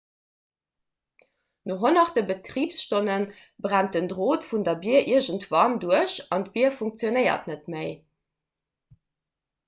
[1.63, 3.27] no honnerte betribsstonne
[3.65, 7.85] brennt den drot vun der bier iergendwann duerch an d'bier funktionéiert net méi